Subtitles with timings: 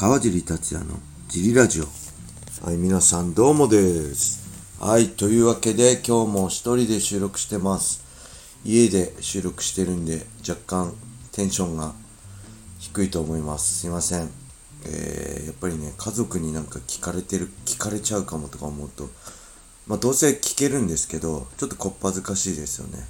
[0.00, 0.94] 川尻達也の
[1.28, 1.84] ジリラジオ。
[2.64, 4.48] はい、皆さんどうもです。
[4.80, 8.02] はい、というわけで今日も一人で収録してます。
[8.64, 10.94] 家で収録してるんで若干
[11.32, 11.92] テンションが
[12.78, 13.80] 低いと思います。
[13.80, 14.30] すいません。
[14.86, 19.10] えー、やっぱりね、家族になんか聞かれてる、聞かれちゃうかもとか思うと、
[19.86, 23.06] まあどうせ聞けるんですけど、ちょっとこっぱずかしいですよね。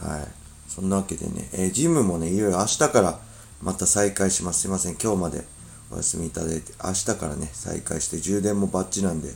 [0.00, 0.28] はい。
[0.68, 3.20] そんなわけでね、えージムもね、いよいよ明日から
[3.60, 4.62] また再開します。
[4.62, 5.44] すいません、今日まで
[5.94, 9.30] お休みいただいて、明日からね、再開して、充電もバッチなんで、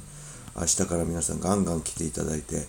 [0.57, 2.67] 明日から皆さんガンガン来ていただいて、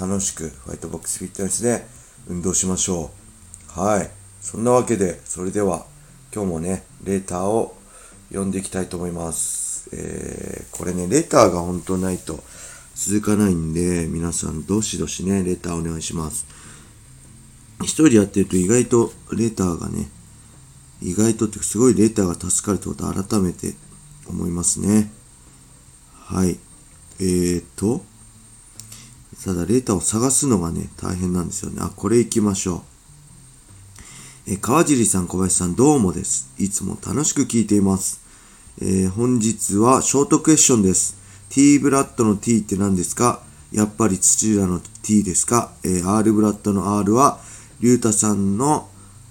[0.00, 1.84] 楽しくホワイトボックスフィットネスで
[2.28, 3.10] 運動しましょ
[3.76, 3.80] う。
[3.80, 4.10] はい。
[4.40, 5.86] そんなわけで、それでは、
[6.34, 7.76] 今日もね、レーターを
[8.28, 9.88] 読んでいきたいと思います。
[9.92, 12.42] えー、これね、レターが本当ないと
[12.94, 16.46] 続かないんで、皆さんどしどしね、レターお願いします。
[17.82, 20.08] 一人やってると意外とレターがね、
[21.00, 23.74] 意外とってすごいレターが助かるってことを改めて
[24.28, 25.10] 思いますね。
[26.12, 26.58] はい。
[27.20, 28.04] えーと、
[29.44, 31.78] ただレターを探すのがね、大変なんですよね。
[31.80, 34.52] あ、これ行きましょう。
[34.52, 36.50] え川尻さん、小林さん、どうもです。
[36.58, 38.20] いつも楽しく聞いています。
[38.80, 41.16] えー本日はショートクエスチョンです。
[41.50, 43.42] T ブラッドの T って何ですか？
[43.72, 47.40] やっぱり土浦の T ですか、えー ?R ブラッドの R は、
[47.80, 48.88] リュウタさんの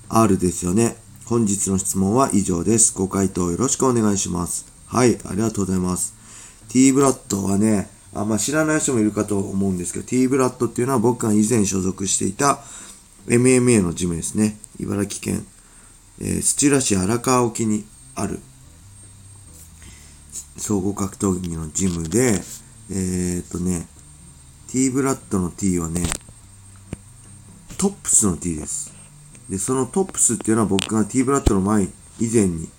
[0.09, 0.97] R ですよね。
[1.27, 2.97] 本日の質問は以上です。
[2.97, 4.65] ご回答よろしくお願いします。
[4.85, 6.15] はい、ありがとうございます。
[6.69, 12.59] T ブラッドはね、あんま知らない人もいるかと思うんですけど、T ブラッドっていうのは僕が以前所属していた
[13.27, 14.57] MMA のジムですね。
[14.79, 15.45] 茨城県、
[16.21, 17.83] えー土浦市荒川沖に
[18.15, 18.39] ある
[20.55, 22.41] 総合格闘技のジムで、
[22.89, 23.85] えー、っとね、
[24.69, 26.03] T ブラッドの T はね、
[27.77, 28.96] トップスの T です。
[29.49, 31.87] で、そのトップスっていうのは僕が T ブラッドの前、
[32.19, 32.69] 以前に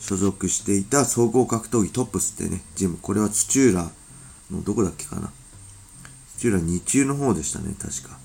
[0.00, 2.98] 所属していた総合格闘技トップスってね、ジム。
[3.00, 3.90] これは土浦
[4.50, 5.30] のどこだっけかな。
[6.38, 8.18] 土浦日中の方でしたね、確か。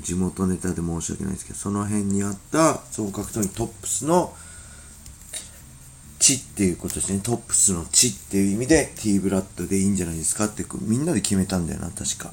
[0.00, 4.34] 地元ネタで申し訳ないですけど、その辺にあった総合格闘技トップスの
[6.18, 7.20] 地っていうことですね。
[7.22, 12.32] トップスの地っていう意味で T ブラッドでいいんじゃないですかってみんなで決めたんだよな、確か。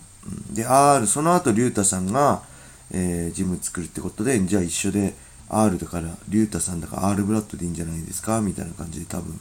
[0.52, 2.44] で、R、その後、リュウタさんが、
[2.92, 5.14] えージム作るってことで、じゃあ一緒で
[5.50, 8.42] R だから、リュウタさんだから R ブラッドでいいんじゃないですか？
[8.42, 9.40] みたいな感じで多分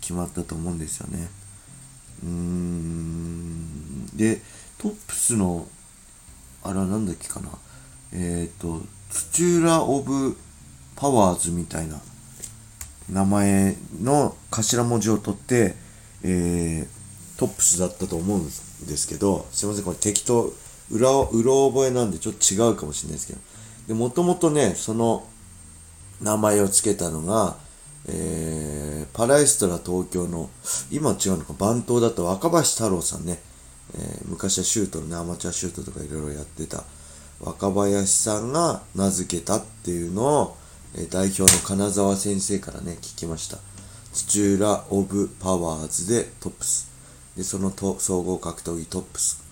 [0.00, 1.28] 決まったと思うんですよね。
[2.22, 4.06] うーん。
[4.14, 4.40] で、
[4.78, 5.66] トップスの、
[6.62, 7.50] あれはなんだっけかな？
[8.12, 10.36] えっ、と、土浦オブ
[10.96, 12.00] パワーズみたいな
[13.10, 15.74] 名前の頭文字を取って、
[16.22, 20.52] えー、トップスだったと思うんですけど、すいません、これ適当、
[20.90, 23.38] 裏を、うろ覚えなんでちょっと違うかもしれないですけど。
[23.88, 25.26] で、もともとね、その
[26.20, 27.56] 名前を付けたのが、
[28.06, 30.50] えー、パラエストラ東京の、
[30.90, 33.38] 今違うのか、番頭だと若林太郎さんね、
[33.94, 36.84] えー昔はシュートのね、アマチュアシュートとかいろいろやってた
[37.40, 40.56] 若林さんが名付けたっていうのを、
[40.94, 43.58] えー代表の金沢先生からね、聞きました。
[44.12, 46.90] 土浦オブパワーズでトップス。
[47.36, 49.49] で、そのと総合格闘技トップス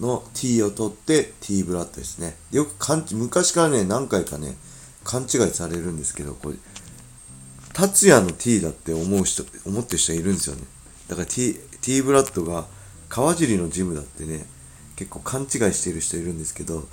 [0.00, 2.36] の T を取って T ブラッドですね。
[2.50, 4.56] よく勘違い昔からね、何回かね、
[5.04, 6.56] 勘違いされるんですけど、これ、
[7.72, 10.62] 達也の T だって思う人、思ってる人いるんですよね。
[11.08, 12.66] だから T、T ブラッドが
[13.08, 14.46] 川尻のジムだってね、
[14.96, 16.86] 結構勘違いしてる人いるんですけど、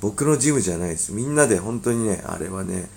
[0.00, 1.12] 僕のジムじゃないです。
[1.12, 2.88] みんなで本当にね、あれはね、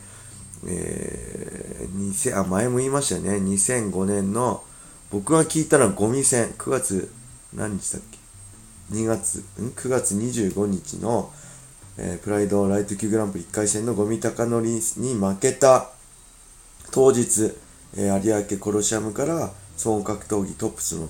[0.66, 3.38] えー、2000あ、前も言いましたよね。
[3.38, 4.64] 2005年の、
[5.10, 7.12] 僕が聞いたのはゴミ戦、9月、
[7.54, 8.27] 何日だっけ？
[8.92, 11.32] ?2 月、ん ?9 月25日の、
[11.98, 15.90] えープライドライト級グランプリ1回戦のゴミ高則に負けた
[16.92, 17.54] 当日、
[17.96, 21.10] えー有明コロシアムから総合格闘技トップスの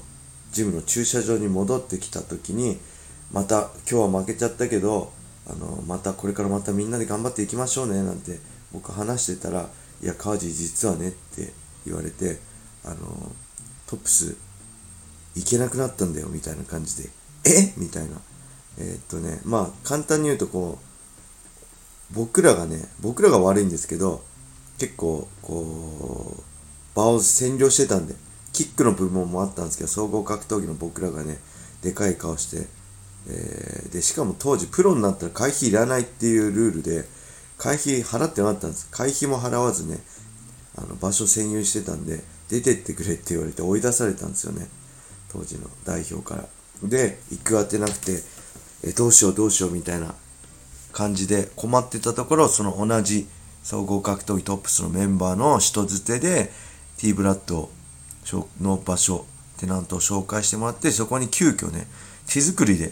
[0.52, 2.78] ジムの駐車場に戻ってきた時に
[3.32, 5.12] また今日は負けちゃったけど
[5.50, 8.40] あのまたこれからまたみんなで頑張っていきましょうねなんて
[8.72, 9.70] 僕話してたら
[10.02, 11.54] 「いや川地実はね」って
[11.86, 12.40] 言われて
[12.84, 12.96] あの
[13.88, 14.36] トップス
[15.36, 17.10] 行けなくなったんだよみたいな感じで
[17.48, 17.74] 「え？
[17.78, 18.22] みたいな。
[18.80, 20.78] えーっとねまあ簡単に言うとこ
[22.12, 24.24] う僕らがね僕らが悪いんですけど
[24.78, 26.44] 結構こう
[26.96, 28.14] 場を占領してたんで
[28.54, 31.40] キックの部門もあったんですけど総合格闘技の僕らがね
[31.82, 32.68] でかい顔して、
[33.30, 37.06] えーでしかも当時プロになったら会費いらないっていうルールで
[37.58, 38.88] 会費払ってなかったんです。
[38.92, 39.98] 会費も払わずね
[40.76, 44.68] あの場所占有してたんで出てってくれって言われて追い出されたんですよね。
[45.32, 46.48] 当時の代表から。
[46.84, 48.22] で行く当てなくて
[48.84, 50.14] えどうしようどうしようみたいな
[50.92, 53.28] 感じで困ってたところその同じ
[53.64, 56.52] 総合格闘技トップスのメンバーの人づてで
[56.98, 57.70] T ブラッド
[58.62, 59.26] の場所
[59.58, 61.88] テナントを紹介してもらってそこに急遽ね
[62.28, 62.92] 手作りで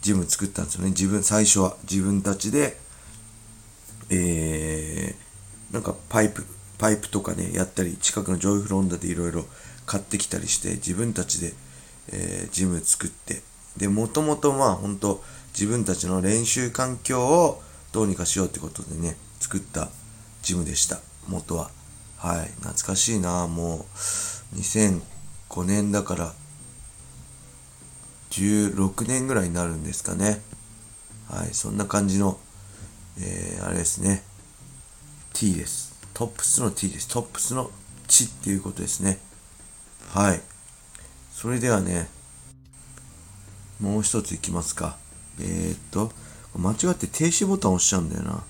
[0.00, 0.88] ジム作ったんですよね。
[0.88, 2.76] 自分最初は自分たちで
[4.10, 6.44] えー、なんかパイプ
[6.78, 9.44] パイプとかねやったり近くのジョイフロンダでいろいろ
[9.86, 11.54] 買ってきたりして自分たちで、
[12.08, 13.42] えー、ジム作って。
[13.76, 15.22] でもともとまあ本当
[15.54, 17.62] 自分たちの練習環境を
[17.92, 19.88] どうにかしようってことでね作った
[20.42, 21.00] ジムでした。
[21.28, 21.70] 元は。
[22.18, 22.46] はい。
[22.60, 23.46] 懐かしいな。
[23.48, 23.86] も
[24.54, 26.32] う2005年だから
[28.30, 30.40] 16年ぐらいになるんですかね。
[31.28, 31.48] はい。
[31.52, 32.38] そんな感じの
[33.18, 34.22] えー、あれですね。
[35.34, 35.94] T です。
[36.14, 37.08] トップスの T です。
[37.08, 37.70] トップスの
[38.06, 39.18] 地っていうことですね。
[40.10, 40.40] はい。
[41.42, 42.08] それではね
[43.80, 44.96] もう一ついきますか
[45.40, 46.12] えー、っと
[46.56, 48.44] 間違って停止ボタン押しちゃうんだよな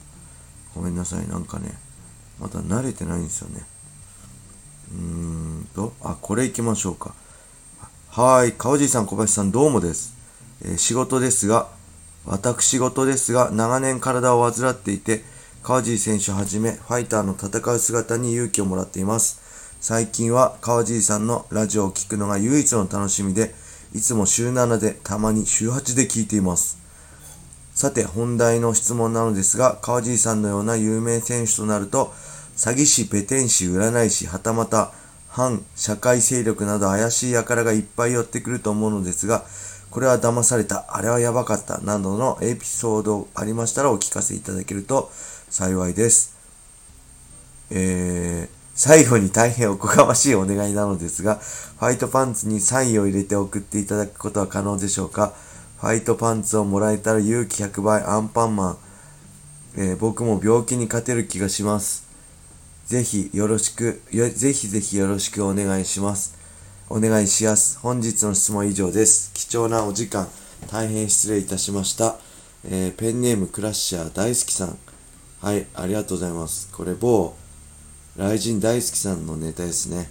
[0.74, 1.72] ごめんなさいなんかね
[2.42, 3.60] まだ慣れてないんですよね。
[4.92, 7.14] うーんと、あ、これ行きましょうか。
[8.10, 10.14] はい、川尻さん、小林さん、どうもです。
[10.64, 11.68] えー、仕事ですが、
[12.26, 15.22] 私事ですが、長年体を患っていて、
[15.62, 19.40] 川尻選手はじめ、ファイターの戦う姿に勇気をもらっています。
[19.82, 23.52] 最近は川尻さんのラジオを聴くのが唯一の楽しみで、
[23.92, 26.78] いつも週7で、たまに週8で聞いています。
[27.74, 32.14] さて、本題の質問なのですが、川尻さんのような有名選手となると、
[32.56, 34.92] 詐欺師、ペテン師、占い師、はたまた
[35.26, 39.44] 反社会勢力など怪しい輩がいっぱい寄ってくると思うのですが、
[39.90, 45.10] これは騙された、あれはやばかった、などのエピソードありましたらお聞かせいただけると
[45.50, 46.36] 幸いです。
[47.70, 55.34] えー、最後に大変おこがましいお願いなのですが、ファイトパンツにサインを入れて送っていただくことは可能でしょうか？
[55.80, 58.78] ファイトパンツをもらえたら勇気100倍アンパンマン。
[59.76, 62.08] えー、僕も病気に勝てる気がします。
[62.86, 66.36] ぜひよろしく、ぜひぜひよろしくお願いします。
[66.88, 67.78] お願いします。
[67.78, 69.30] 本日の質問以上です。
[69.32, 70.26] 貴重なお時間、
[70.72, 72.16] 大変失礼いたしました。
[72.64, 74.76] えー、ペンネームクラッシャー大好きさん。
[75.40, 76.68] はい、ありがとうございます。
[76.72, 77.36] これ某、
[78.16, 80.10] 雷神大好きさんのネタですね。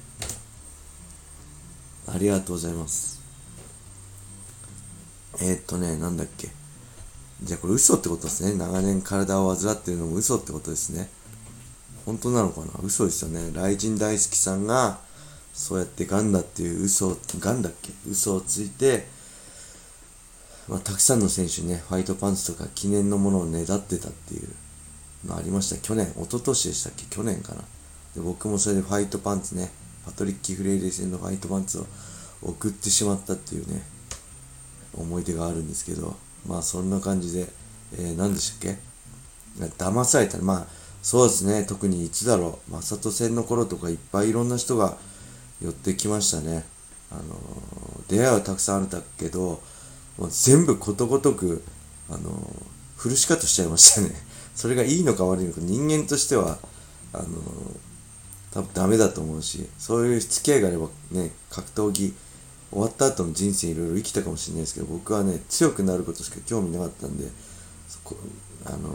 [2.08, 3.22] ありがとうございます。
[5.40, 6.50] えー、っとね、なんだっけ。
[7.44, 8.58] じゃあこれ嘘ってことですね。
[8.58, 11.10] 長年体を患ってるのも嘘ってことですね。
[12.06, 13.52] 本当なのかな嘘ですよね。
[13.54, 15.00] 雷神大好きさんが、
[15.54, 17.92] そうやってガンだっていう嘘、ガンだっけ？
[18.10, 19.06] 嘘をついて、
[20.68, 24.50] まあ、たくさんの選手ね、ファイトパンツとか記念のものをねだってたっていう
[25.28, 25.78] のありました。
[25.78, 27.06] 去年、一昨年でしたっけ？
[27.06, 27.62] 去年かな。
[28.16, 29.72] で僕もそれでファイトパンツね、
[30.06, 31.86] パトリッキー・フレイレ戦のファイトパンツを
[32.44, 33.84] 送ってしまったっていうね、
[34.94, 36.16] 思い出があるんですけど、
[36.48, 37.48] まあそんな感じで、
[37.94, 38.78] えー、何でしたっけ？
[39.78, 40.38] 騙された。
[40.40, 40.68] まあ、
[41.02, 41.66] そうですね。
[41.66, 42.82] 特にいつだろう。
[42.82, 44.98] 正人戦の頃とかいっぱいいろんな人が
[45.62, 46.64] 寄ってきましたね。
[47.12, 49.62] あのー、出会いはたくさんあるんだけど、
[50.18, 51.64] もう全部ことごとく、
[52.10, 52.64] あのー、
[52.96, 54.10] フルシカットしちゃいましたね。
[54.56, 56.58] それがいいのか悪いのか、人間としては、
[57.12, 57.30] あのー、
[58.52, 62.14] 多分ダメだと思うし、そういう付き合いがあればね、格闘技、
[62.72, 67.26] 終わった後の人生いろいろ生きたかもしれないですけど僕はね強くなることしか興味なかったんで
[67.90, 68.16] そこ
[68.66, 68.92] あのー、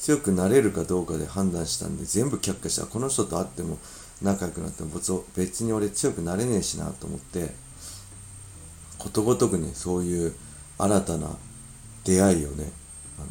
[0.00, 2.86] 強くなれるかどうかで判断したんで全部却下した。
[2.86, 3.78] この人と会っても
[4.20, 4.90] 仲良くなっても
[5.36, 7.54] 別に俺強くなれねえしなと思って
[8.98, 10.34] ことごとくねそういう
[10.78, 11.36] 新たな
[12.04, 12.70] 出会いをね、
[13.18, 13.30] あのー、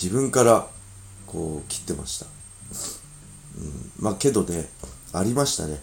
[0.00, 0.68] 自分から
[1.26, 2.26] こう切ってました、
[3.58, 4.68] うん、まあけどね
[5.12, 5.80] ありましたね。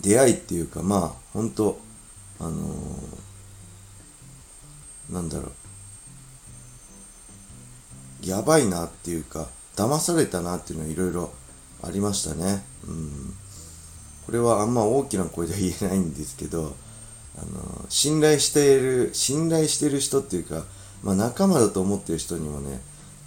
[0.00, 1.78] 出会いっていうかまあ本当
[2.40, 5.44] あのー、なんだろ
[8.24, 8.26] う。
[8.26, 11.32] やばいなっていうか騙されたなっていうのはいろいろ
[11.82, 12.64] ありましたね。
[12.86, 13.34] うん。
[14.26, 16.76] これはあんま大きな声では言えないんですけど
[17.36, 20.64] あのー、信頼している信頼してる人っていうか、
[21.02, 22.80] まあ、仲間だと思ってる人にもね、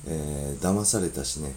[0.07, 1.53] えー、騙されたしね。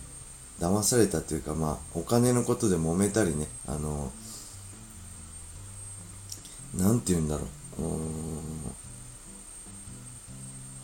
[0.61, 4.29] 騙されたっていうかまあお金のことで揉めたりねあのー
[6.77, 7.47] 何て言うんだろう。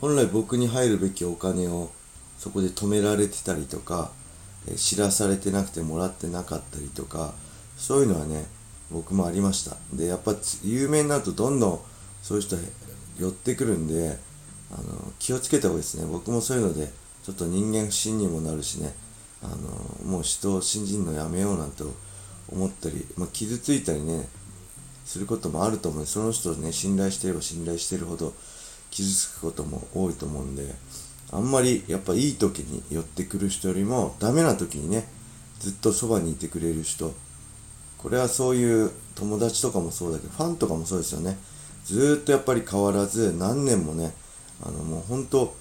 [0.00, 1.90] 本来僕に入るべきお金を
[2.38, 4.10] そこで止められてたりとか、
[4.68, 7.34] え知らされてなくてもらってなかったりとか
[7.76, 8.46] そういうのはね
[8.90, 9.76] 僕もありました。
[9.92, 11.80] でやっぱ有名になるとどんどん
[12.22, 12.56] そういう人
[13.18, 14.18] 寄ってくるんで
[14.72, 16.06] あの気をつけた方がいいですね。
[16.06, 16.90] 僕もそういうので
[17.22, 18.94] ちょっと人間不信にもなるしね。
[19.44, 21.84] あのもう人を信じるのやめようなんて
[22.50, 24.26] 思ったり、まあ、傷ついたりね
[25.04, 26.06] することもあると思う。
[26.06, 28.32] その人をね信頼してれば信頼してるほど
[28.90, 30.74] 傷つくことも多いと思うんで
[31.30, 35.06] あんまりやっぱいい時に寄ってくる人よりもダメな時にね
[35.58, 37.12] ずっとそばにいてくれる人。
[37.98, 41.38] これはそういう友達とかもそうだけどファンとかもそうですよね。
[41.84, 44.14] ずっとやっぱり変わらず何年もね
[44.62, 45.54] あのもう本当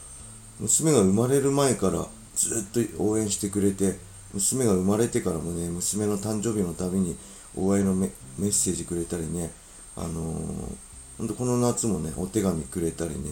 [0.60, 3.98] 娘が生まれる前からずっと応援してくれて
[4.34, 7.16] 娘が生まれてからもね娘の誕生日のたびに
[7.56, 8.10] 応援のメ
[8.40, 9.52] ッセージくれたりね
[9.96, 10.78] あのー、
[11.20, 13.32] ほんとこの夏もねお手紙くれたりね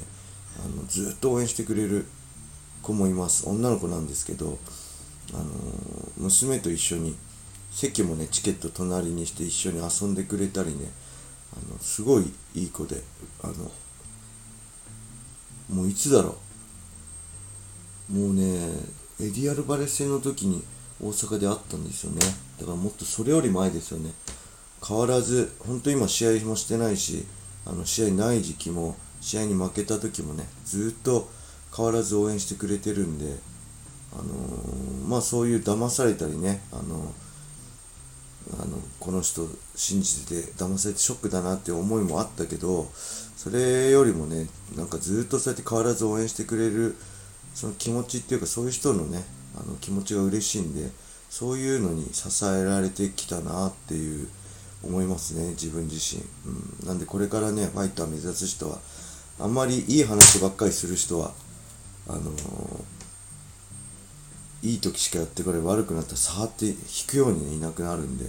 [0.64, 2.06] あのずっと応援してくれる
[2.84, 3.48] 子もいます。
[3.48, 4.58] 女の子なんですけど
[5.34, 5.48] あのー、
[6.18, 7.16] 娘と一緒に
[7.72, 10.92] 席もねチケット隣にして一緒に遊んでくれたりね
[11.54, 13.02] あのすごいいい子で
[13.42, 13.54] あの
[15.70, 16.51] もういつだろう。
[18.12, 18.44] もうね
[19.20, 20.64] エディアルバレ戦の時に
[21.02, 22.20] 大阪で会ったんですよね。
[22.60, 24.12] だからもっとそれより前ですよね。
[24.88, 27.26] 変わらず本当今試合もしてないし
[27.66, 31.30] あの試合ない時期も試合に負けた時もねずっと
[31.76, 33.36] 変わらず応援してくれてるんで
[34.14, 37.14] あのー、まあそういう騙されたりねあの
[38.60, 46.98] あのこの人信じてて騙されてショックだなって思いもあったけどそれよりもねなんかずっとそうやって変わらず応援してくれる
[47.54, 49.24] その気持ちっていうかそういう人のね
[49.56, 50.90] あの気持ちが嬉しいんで
[51.30, 54.28] そういうのに支えられてきたなっていう
[54.84, 58.80] 思いますね自分自身、うん、なんでこれからねファイター目指す人は
[59.40, 61.32] あんまりいい話ばっかりする人は
[62.08, 66.76] あのー、いい時しかやってくれ悪くなったら触って引
[67.08, 68.26] くように、ね、いなくなるんで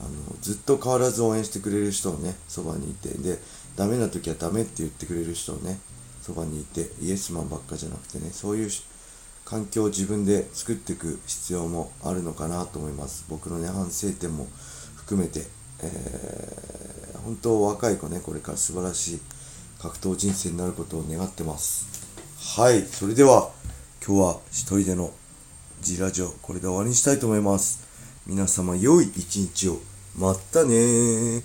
[0.00, 3.38] あのずっと変わらず応援してくれる人をねそばにいてで
[3.76, 5.78] ダメな時はダメって言ってくれる人をね
[6.20, 8.70] そばにいてイエスマンばっかじゃなくてねそういう
[9.44, 13.24] 環境を自分で作っていく必要もあるのかなと思います。
[13.28, 14.46] 僕のね反省点も
[14.96, 15.44] 含めて、
[15.82, 19.20] えー、本当若い子ねこれから素晴らしい
[19.80, 21.88] 格闘人生になることを願ってます。
[22.58, 23.50] はいそれでは
[24.06, 25.12] 今日は一人での
[25.80, 27.80] ジラジオこれで終わりにしたいと思います。
[28.26, 29.80] 皆様良い一日を。
[30.16, 31.42] またね